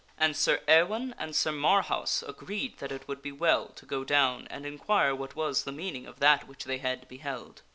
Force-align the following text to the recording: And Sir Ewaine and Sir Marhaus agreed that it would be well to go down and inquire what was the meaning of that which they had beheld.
And 0.17 0.35
Sir 0.35 0.61
Ewaine 0.67 1.13
and 1.19 1.35
Sir 1.35 1.51
Marhaus 1.51 2.23
agreed 2.27 2.79
that 2.79 2.91
it 2.91 3.07
would 3.07 3.21
be 3.21 3.31
well 3.31 3.67
to 3.67 3.85
go 3.85 4.03
down 4.03 4.47
and 4.49 4.65
inquire 4.65 5.13
what 5.13 5.35
was 5.35 5.63
the 5.63 5.71
meaning 5.71 6.07
of 6.07 6.19
that 6.19 6.47
which 6.47 6.63
they 6.63 6.79
had 6.79 7.07
beheld. 7.07 7.61